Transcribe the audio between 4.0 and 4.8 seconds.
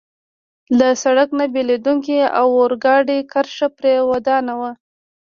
ودانوه.